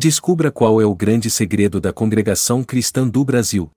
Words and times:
Descubra 0.00 0.52
qual 0.52 0.80
é 0.80 0.86
o 0.86 0.94
grande 0.94 1.28
segredo 1.28 1.80
da 1.80 1.92
Congregação 1.92 2.62
Cristã 2.62 3.04
do 3.04 3.24
Brasil. 3.24 3.68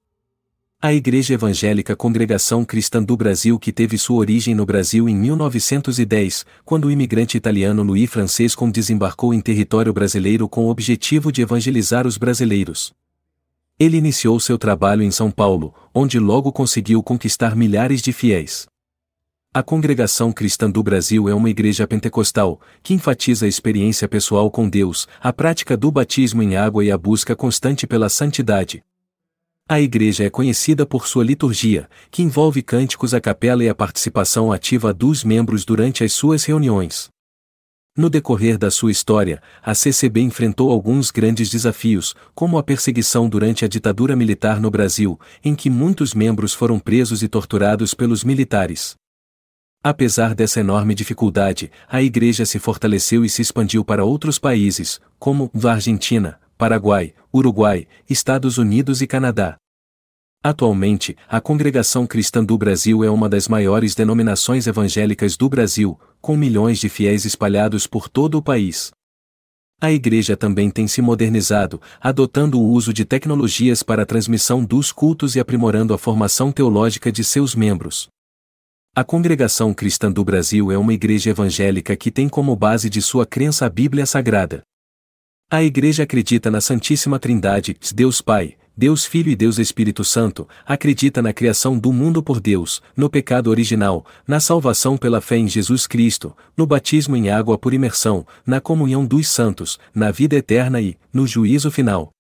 A 0.79 0.93
Igreja 0.93 1.33
Evangélica 1.33 1.95
Congregação 1.95 2.63
Cristã 2.63 3.01
do 3.01 3.17
Brasil 3.17 3.57
que 3.57 3.71
teve 3.71 3.97
sua 3.97 4.17
origem 4.17 4.53
no 4.53 4.63
Brasil 4.63 5.09
em 5.09 5.15
1910, 5.15 6.45
quando 6.63 6.85
o 6.85 6.91
imigrante 6.91 7.37
italiano 7.37 7.81
Louis 7.81 8.07
Francesco 8.07 8.69
desembarcou 8.69 9.33
em 9.33 9.41
território 9.41 9.91
brasileiro 9.91 10.47
com 10.47 10.65
o 10.65 10.69
objetivo 10.69 11.31
de 11.31 11.41
evangelizar 11.41 12.05
os 12.05 12.19
brasileiros. 12.19 12.93
Ele 13.79 13.97
iniciou 13.97 14.39
seu 14.39 14.59
trabalho 14.59 15.01
em 15.01 15.09
São 15.09 15.31
Paulo, 15.31 15.73
onde 15.91 16.19
logo 16.19 16.51
conseguiu 16.51 17.01
conquistar 17.01 17.55
milhares 17.55 17.99
de 17.99 18.13
fiéis. 18.13 18.67
A 19.53 19.61
Congregação 19.61 20.31
Cristã 20.31 20.71
do 20.71 20.81
Brasil 20.81 21.27
é 21.27 21.33
uma 21.33 21.49
igreja 21.49 21.85
pentecostal, 21.85 22.61
que 22.81 22.93
enfatiza 22.93 23.45
a 23.45 23.49
experiência 23.49 24.07
pessoal 24.07 24.49
com 24.49 24.69
Deus, 24.69 25.09
a 25.19 25.33
prática 25.33 25.75
do 25.75 25.91
batismo 25.91 26.41
em 26.41 26.55
água 26.55 26.85
e 26.85 26.89
a 26.89 26.97
busca 26.97 27.35
constante 27.35 27.85
pela 27.85 28.07
santidade. 28.07 28.81
A 29.67 29.81
igreja 29.81 30.23
é 30.23 30.29
conhecida 30.29 30.85
por 30.85 31.05
sua 31.05 31.25
liturgia, 31.25 31.89
que 32.09 32.23
envolve 32.23 32.61
cânticos 32.61 33.13
a 33.13 33.19
capela 33.19 33.61
e 33.61 33.67
a 33.67 33.75
participação 33.75 34.53
ativa 34.53 34.93
dos 34.93 35.21
membros 35.21 35.65
durante 35.65 36.01
as 36.01 36.13
suas 36.13 36.45
reuniões. 36.45 37.09
No 37.97 38.09
decorrer 38.09 38.57
da 38.57 38.71
sua 38.71 38.89
história, 38.89 39.43
a 39.61 39.75
CCB 39.75 40.21
enfrentou 40.21 40.71
alguns 40.71 41.11
grandes 41.11 41.49
desafios, 41.49 42.15
como 42.33 42.57
a 42.57 42.63
perseguição 42.63 43.27
durante 43.27 43.65
a 43.65 43.67
ditadura 43.67 44.15
militar 44.15 44.61
no 44.61 44.71
Brasil, 44.71 45.19
em 45.43 45.53
que 45.53 45.69
muitos 45.69 46.13
membros 46.13 46.53
foram 46.53 46.79
presos 46.79 47.21
e 47.21 47.27
torturados 47.27 47.93
pelos 47.93 48.23
militares. 48.23 48.95
Apesar 49.83 50.35
dessa 50.35 50.59
enorme 50.59 50.93
dificuldade, 50.93 51.71
a 51.89 52.03
Igreja 52.03 52.45
se 52.45 52.59
fortaleceu 52.59 53.25
e 53.25 53.29
se 53.29 53.41
expandiu 53.41 53.83
para 53.83 54.05
outros 54.05 54.37
países, 54.37 55.01
como 55.17 55.49
a 55.63 55.71
Argentina, 55.71 56.39
Paraguai, 56.55 57.15
Uruguai, 57.33 57.87
Estados 58.07 58.59
Unidos 58.59 59.01
e 59.01 59.07
Canadá. 59.07 59.57
Atualmente, 60.43 61.17
a 61.27 61.41
Congregação 61.41 62.05
Cristã 62.05 62.43
do 62.43 62.55
Brasil 62.59 63.03
é 63.03 63.09
uma 63.09 63.27
das 63.27 63.47
maiores 63.47 63.95
denominações 63.95 64.67
evangélicas 64.67 65.35
do 65.35 65.49
Brasil, 65.49 65.99
com 66.21 66.37
milhões 66.37 66.77
de 66.77 66.87
fiéis 66.87 67.25
espalhados 67.25 67.87
por 67.87 68.07
todo 68.07 68.35
o 68.35 68.41
país. 68.41 68.91
A 69.81 69.91
Igreja 69.91 70.37
também 70.37 70.69
tem 70.69 70.87
se 70.87 71.01
modernizado, 71.01 71.81
adotando 71.99 72.59
o 72.59 72.67
uso 72.67 72.93
de 72.93 73.03
tecnologias 73.03 73.81
para 73.81 74.03
a 74.03 74.05
transmissão 74.05 74.63
dos 74.63 74.91
cultos 74.91 75.35
e 75.35 75.39
aprimorando 75.39 75.91
a 75.91 75.97
formação 75.97 76.51
teológica 76.51 77.11
de 77.11 77.23
seus 77.23 77.55
membros. 77.55 78.07
A 78.93 79.05
Congregação 79.05 79.73
Cristã 79.73 80.11
do 80.11 80.21
Brasil 80.21 80.69
é 80.69 80.77
uma 80.77 80.93
igreja 80.93 81.29
evangélica 81.29 81.95
que 81.95 82.11
tem 82.11 82.27
como 82.27 82.53
base 82.57 82.89
de 82.89 83.01
sua 83.01 83.25
crença 83.25 83.65
a 83.65 83.69
Bíblia 83.69 84.05
Sagrada. 84.05 84.63
A 85.49 85.63
Igreja 85.63 86.03
acredita 86.03 86.51
na 86.51 86.59
Santíssima 86.59 87.17
Trindade, 87.17 87.73
Deus 87.95 88.19
Pai, 88.19 88.57
Deus 88.75 89.05
Filho 89.05 89.31
e 89.31 89.35
Deus 89.35 89.59
Espírito 89.59 90.03
Santo, 90.03 90.45
acredita 90.65 91.21
na 91.21 91.31
criação 91.31 91.79
do 91.79 91.93
mundo 91.93 92.21
por 92.21 92.41
Deus, 92.41 92.81
no 92.93 93.09
pecado 93.09 93.49
original, 93.49 94.05
na 94.27 94.41
salvação 94.41 94.97
pela 94.97 95.21
fé 95.21 95.37
em 95.37 95.47
Jesus 95.47 95.87
Cristo, 95.87 96.35
no 96.57 96.67
batismo 96.67 97.15
em 97.15 97.29
água 97.29 97.57
por 97.57 97.73
imersão, 97.73 98.27
na 98.45 98.59
comunhão 98.59 99.05
dos 99.05 99.29
santos, 99.29 99.79
na 99.95 100.11
vida 100.11 100.35
eterna 100.35 100.81
e, 100.81 100.97
no 101.13 101.25
juízo 101.25 101.71
final. 101.71 102.11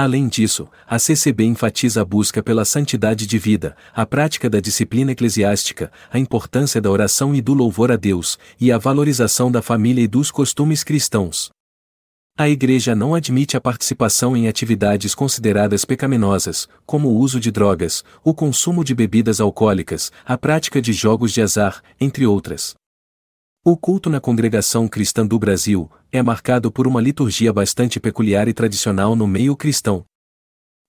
Além 0.00 0.28
disso, 0.28 0.68
a 0.86 0.96
CCB 0.96 1.44
enfatiza 1.44 2.02
a 2.02 2.04
busca 2.04 2.40
pela 2.40 2.64
santidade 2.64 3.26
de 3.26 3.36
vida, 3.36 3.76
a 3.92 4.06
prática 4.06 4.48
da 4.48 4.60
disciplina 4.60 5.10
eclesiástica, 5.10 5.90
a 6.08 6.20
importância 6.20 6.80
da 6.80 6.88
oração 6.88 7.34
e 7.34 7.40
do 7.40 7.52
louvor 7.52 7.90
a 7.90 7.96
Deus, 7.96 8.38
e 8.60 8.70
a 8.70 8.78
valorização 8.78 9.50
da 9.50 9.60
família 9.60 10.00
e 10.00 10.06
dos 10.06 10.30
costumes 10.30 10.84
cristãos. 10.84 11.50
A 12.38 12.48
Igreja 12.48 12.94
não 12.94 13.12
admite 13.12 13.56
a 13.56 13.60
participação 13.60 14.36
em 14.36 14.46
atividades 14.46 15.16
consideradas 15.16 15.84
pecaminosas, 15.84 16.68
como 16.86 17.08
o 17.08 17.16
uso 17.16 17.40
de 17.40 17.50
drogas, 17.50 18.04
o 18.22 18.32
consumo 18.32 18.84
de 18.84 18.94
bebidas 18.94 19.40
alcoólicas, 19.40 20.12
a 20.24 20.38
prática 20.38 20.80
de 20.80 20.92
jogos 20.92 21.32
de 21.32 21.42
azar, 21.42 21.82
entre 22.00 22.24
outras. 22.24 22.76
O 23.70 23.76
culto 23.76 24.08
na 24.08 24.18
congregação 24.18 24.88
cristã 24.88 25.26
do 25.26 25.38
Brasil 25.38 25.90
é 26.10 26.22
marcado 26.22 26.72
por 26.72 26.86
uma 26.86 27.02
liturgia 27.02 27.52
bastante 27.52 28.00
peculiar 28.00 28.48
e 28.48 28.54
tradicional 28.54 29.14
no 29.14 29.26
meio 29.26 29.54
cristão. 29.54 30.06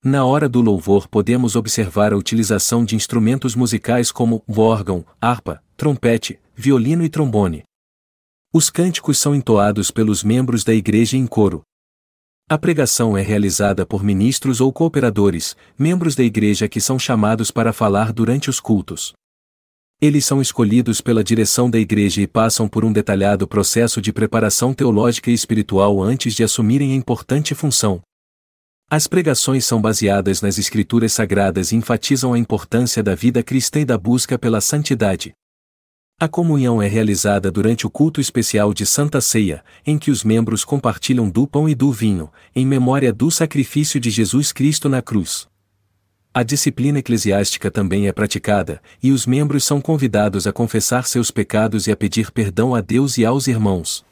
Na 0.02 0.24
hora 0.24 0.48
do 0.48 0.62
louvor 0.62 1.06
podemos 1.06 1.58
observar 1.58 2.14
a 2.14 2.16
utilização 2.16 2.86
de 2.86 2.96
instrumentos 2.96 3.54
musicais 3.54 4.14
como 4.14 4.42
órgão, 4.48 5.06
harpa, 5.20 5.62
trompete, 5.76 6.40
violino 6.56 7.04
e 7.04 7.10
trombone. 7.10 7.64
Os 8.54 8.70
cânticos 8.70 9.20
são 9.20 9.36
entoados 9.36 9.92
pelos 9.92 10.24
membros 10.24 10.64
da 10.64 10.74
igreja 10.74 11.18
em 11.18 11.28
coro. 11.28 11.64
A 12.50 12.58
pregação 12.58 13.18
é 13.18 13.22
realizada 13.22 13.86
por 13.86 14.02
ministros 14.02 14.62
ou 14.62 14.72
cooperadores, 14.72 15.54
membros 15.78 16.16
da 16.16 16.24
igreja 16.24 16.70
que 16.70 16.80
são 16.80 16.98
chamados 16.98 17.52
para 17.52 17.74
falar 17.74 18.14
durante 18.14 18.50
os 18.50 18.62
cultos. 18.62 19.12
Eles 20.02 20.24
são 20.24 20.42
escolhidos 20.42 21.02
pela 21.02 21.22
direção 21.22 21.70
da 21.70 21.78
igreja 21.78 22.22
e 22.22 22.28
passam 22.28 22.70
por 22.70 22.86
um 22.86 22.94
detalhado 22.94 23.46
processo 23.46 24.02
de 24.02 24.14
preparação 24.14 24.74
teológica 24.74 25.30
e 25.30 25.34
espiritual 25.34 26.02
antes 26.02 26.34
de 26.34 26.42
assumirem 26.42 26.94
a 26.94 26.96
importante 26.96 27.54
função. 27.54 28.00
As 28.90 29.08
pregações 29.08 29.66
são 29.66 29.82
baseadas 29.82 30.42
nas 30.42 30.58
Escrituras 30.58 31.12
Sagradas 31.12 31.74
e 31.74 31.76
enfatizam 31.76 32.34
a 32.34 32.40
importância 32.40 33.04
da 33.04 33.14
vida 33.14 33.44
cristã 33.44 33.82
e 33.82 33.86
da 33.86 33.98
busca 33.98 34.40
pela 34.40 34.62
santidade. 34.62 35.34
A 36.18 36.30
comunhão 36.30 36.82
é 36.82 36.88
realizada 36.88 37.52
durante 37.52 37.86
o 37.86 37.90
culto 37.90 38.22
especial 38.22 38.74
de 38.74 38.86
Santa 38.86 39.20
Ceia, 39.20 39.64
em 39.86 39.98
que 39.98 40.12
os 40.12 40.24
membros 40.24 40.64
compartilham 40.64 41.30
do 41.30 41.46
pão 41.46 41.68
e 41.68 41.76
do 41.76 41.92
vinho, 41.92 42.32
em 42.56 42.66
memória 42.66 43.12
do 43.12 43.30
sacrifício 43.30 44.00
de 44.00 44.10
Jesus 44.10 44.54
Cristo 44.54 44.88
na 44.88 45.02
cruz. 45.02 45.46
A 46.32 46.44
disciplina 46.44 47.00
eclesiástica 47.00 47.72
também 47.72 48.08
é 48.08 48.12
praticada, 48.12 48.80
e 49.02 49.12
os 49.12 49.26
membros 49.26 49.64
são 49.64 49.82
convidados 49.82 50.46
a 50.46 50.54
confessar 50.54 51.08
seus 51.08 51.32
pecados 51.32 51.88
e 51.88 51.92
a 51.92 51.96
pedir 51.96 52.30
perdão 52.32 52.76
a 52.76 52.82
Deus 52.82 53.18
e 53.18 53.26
aos 53.26 53.48
irmãos. 53.48 54.06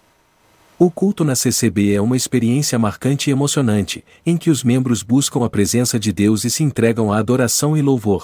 O 0.80 0.90
culto 0.90 1.24
na 1.24 1.36
CCB 1.36 1.94
é 1.94 2.02
uma 2.02 2.18
experiência 2.18 2.78
marcante 2.80 3.30
e 3.30 3.32
emocionante, 3.32 4.04
em 4.26 4.36
que 4.36 4.50
os 4.50 4.64
membros 4.64 5.04
buscam 5.04 5.46
a 5.46 5.50
presença 5.50 6.00
de 6.00 6.12
Deus 6.12 6.44
e 6.44 6.50
se 6.50 6.64
entregam 6.64 7.14
à 7.14 7.20
adoração 7.20 7.78
e 7.78 7.84
louvor. 7.84 8.24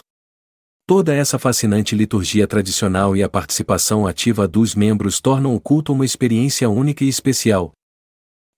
Toda 0.87 1.13
essa 1.13 1.37
fascinante 1.37 1.95
liturgia 1.95 2.47
tradicional 2.47 3.15
e 3.15 3.21
a 3.21 3.29
participação 3.29 4.07
ativa 4.07 4.47
dos 4.47 4.73
membros 4.73 5.21
tornam 5.21 5.55
o 5.55 5.59
culto 5.59 5.93
uma 5.93 6.03
experiência 6.03 6.67
única 6.67 7.03
e 7.03 7.07
especial. 7.07 7.71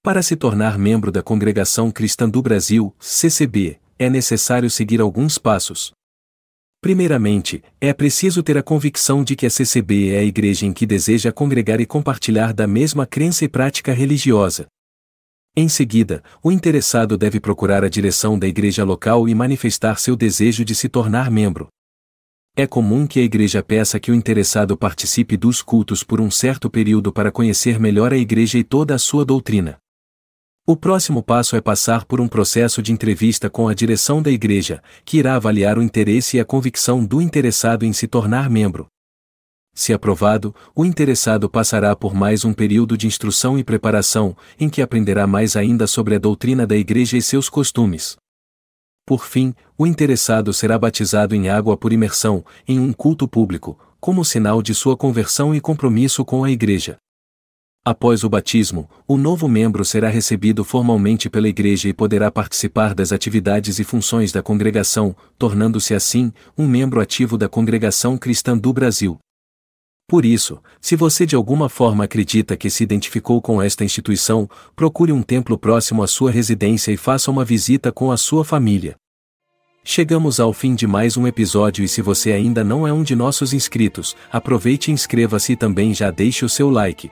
Para 0.01 0.22
se 0.22 0.35
tornar 0.38 0.78
membro 0.78 1.12
da 1.12 1.22
Congregação 1.22 1.91
Cristã 1.91 2.29
do 2.29 2.41
Brasil, 2.41 2.94
CCB, 3.00 3.79
é 3.97 4.09
necessário 4.09 4.69
seguir 4.69 5.00
alguns 5.01 5.38
passos. 5.38 5.91
Primeiramente, 6.81 7.63
é 7.81 7.91
preciso 7.94 8.44
ter 8.44 8.57
a 8.57 8.63
convicção 8.63 9.23
de 9.23 9.35
que 9.35 9.45
a 9.45 9.50
CCB 9.50 10.11
é 10.11 10.19
a 10.19 10.23
igreja 10.23 10.66
em 10.66 10.73
que 10.73 10.85
deseja 10.85 11.31
congregar 11.31 11.81
e 11.81 11.85
compartilhar 11.85 12.53
da 12.53 12.67
mesma 12.67 13.07
crença 13.07 13.44
e 13.44 13.50
prática 13.50 13.91
religiosa. 13.91 14.67
Em 15.57 15.69
seguida, 15.69 16.22
o 16.44 16.51
interessado 16.51 17.17
deve 17.17 17.39
procurar 17.39 17.83
a 17.83 17.89
direção 17.89 18.38
da 18.38 18.45
igreja 18.45 18.83
local 18.83 19.28
e 19.28 19.33
manifestar 19.33 19.97
seu 20.00 20.16
desejo 20.16 20.66
de 20.66 20.75
se 20.75 20.89
tornar 20.89 21.31
membro. 21.31 21.69
É 22.57 22.67
comum 22.67 23.07
que 23.07 23.19
a 23.19 23.23
igreja 23.23 23.63
peça 23.63 24.00
que 24.00 24.12
o 24.12 24.16
interessado 24.16 24.77
participe 24.77 25.35
dos 25.35 25.62
cultos 25.62 26.03
por 26.03 26.22
um 26.22 26.29
certo 26.29 26.69
período 26.69 27.12
para 27.12 27.31
conhecer 27.31 27.79
melhor 27.79 28.13
a 28.13 28.17
igreja 28.17 28.57
e 28.57 28.63
toda 28.63 28.94
a 28.94 29.00
sua 29.00 29.25
doutrina. 29.25 29.77
O 30.68 30.76
próximo 30.76 31.22
passo 31.22 31.56
é 31.56 31.62
passar 31.62 32.06
por 32.06 32.20
um 32.20 32.28
processo 32.28 32.81
de 32.81 32.92
entrevista 32.92 33.52
com 33.52 33.68
a 33.68 33.74
direção 33.76 34.20
da 34.20 34.31
igreja, 34.31 34.81
que 35.06 35.20
irá 35.20 35.36
avaliar 35.36 35.78
o 35.78 35.84
interesse 35.84 36.38
e 36.38 36.40
a 36.40 36.46
convicção 36.46 37.06
do 37.06 37.22
interessado 37.22 37.86
em 37.86 37.94
se 37.94 38.08
tornar 38.08 38.50
membro. 38.50 38.88
Se 39.75 39.94
aprovado, 39.94 40.56
o 40.75 40.84
interessado 40.84 41.48
passará 41.48 41.96
por 41.96 42.16
mais 42.16 42.44
um 42.44 42.52
período 42.52 42.98
de 42.98 43.06
instrução 43.06 43.59
e 43.59 43.64
preparação, 43.64 44.36
em 44.59 44.68
que 44.68 44.81
aprenderá 44.81 45.28
mais 45.28 45.56
ainda 45.56 45.86
sobre 45.86 46.16
a 46.16 46.18
doutrina 46.18 46.66
da 46.66 46.75
igreja 46.75 47.16
e 47.16 47.22
seus 47.22 47.48
costumes. 47.48 48.16
Por 49.06 49.24
fim, 49.24 49.54
o 49.78 49.86
interessado 49.86 50.51
será 50.51 50.80
batizado 50.80 51.36
em 51.36 51.48
água 51.48 51.78
por 51.78 51.94
imersão, 51.94 52.44
em 52.68 52.80
um 52.80 52.92
culto 52.92 53.28
público, 53.28 53.78
como 54.00 54.25
sinal 54.25 54.63
de 54.63 54.74
sua 54.74 54.98
conversão 54.98 55.54
e 55.54 55.62
compromisso 55.62 56.25
com 56.25 56.44
a 56.44 56.50
Igreja. 56.50 56.98
Após 57.88 58.24
o 58.24 58.30
batismo, 58.30 58.90
o 59.08 59.16
novo 59.16 59.48
membro 59.48 59.86
será 59.86 60.10
recebido 60.10 60.64
formalmente 60.64 61.30
pela 61.30 61.48
Igreja 61.48 61.88
e 61.88 61.94
poderá 61.94 62.32
participar 62.32 62.96
das 62.96 63.12
atividades 63.12 63.78
e 63.78 63.84
funções 63.84 64.32
da 64.32 64.42
congregação, 64.42 65.16
tornando-se 65.38 65.94
assim 65.94 66.34
um 66.58 66.68
membro 66.68 67.00
ativo 67.00 67.38
da 67.38 67.48
Congregação 67.48 68.18
Cristã 68.18 68.58
do 68.58 68.74
Brasil. 68.74 69.20
Por 70.08 70.26
isso, 70.26 70.60
se 70.82 70.96
você 70.96 71.28
de 71.28 71.36
alguma 71.36 71.70
forma 71.70 72.06
acredita 72.06 72.58
que 72.58 72.72
se 72.72 72.82
identificou 72.82 73.40
com 73.40 73.62
esta 73.62 73.86
instituição, 73.86 74.50
procure 74.76 75.12
um 75.12 75.22
templo 75.22 75.56
próximo 75.56 76.02
à 76.02 76.08
sua 76.08 76.32
residência 76.32 76.92
e 76.92 76.98
faça 76.98 77.30
uma 77.30 77.46
visita 77.46 77.92
com 77.92 78.12
a 78.12 78.18
sua 78.18 78.44
família. 78.44 78.96
Chegamos 79.84 80.40
ao 80.40 80.52
fim 80.54 80.74
de 80.74 80.88
mais 80.88 81.18
um 81.18 81.28
episódio 81.28 81.86
e 81.86 81.88
se 81.88 82.02
você 82.02 82.32
ainda 82.32 82.64
não 82.64 82.88
é 82.88 82.92
um 82.92 83.04
de 83.04 83.16
nossos 83.16 83.54
inscritos, 83.54 84.16
aproveite 84.32 84.90
e 84.90 84.94
inscreva-se 84.96 85.54
e 85.54 85.56
também 85.56 85.94
já 85.94 86.10
deixe 86.10 86.44
o 86.44 86.50
seu 86.50 86.72
like. 86.72 87.12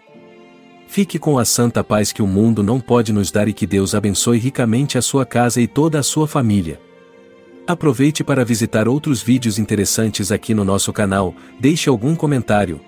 Fique 0.94 1.18
com 1.18 1.40
a 1.40 1.44
santa 1.44 1.84
paz 1.84 2.12
que 2.12 2.22
o 2.22 2.28
mundo 2.28 2.62
não 2.62 2.80
pode 2.80 3.12
nos 3.12 3.31
dar 3.31 3.48
e 3.48 3.51
que 3.51 3.66
Deus 3.66 3.95
abençoe 3.95 4.38
ricamente 4.38 4.95
a 4.95 5.01
sua 5.01 5.25
casa 5.25 5.60
e 5.60 5.66
toda 5.66 5.98
a 5.98 6.04
sua 6.04 6.28
família. 6.28 6.80
Aproveite 7.66 8.24
para 8.24 8.45
visitar 8.45 8.88
outros 8.88 9.19
vídeos 9.19 9.57
interessantes 9.57 10.31
aqui 10.31 10.54
no 10.54 10.63
nosso 10.63 10.94
canal, 10.94 11.34
deixe 11.60 11.90
algum 11.90 12.16
comentário, 12.16 12.80